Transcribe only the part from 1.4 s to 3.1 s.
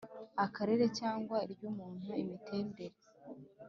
iry umuntu imiterere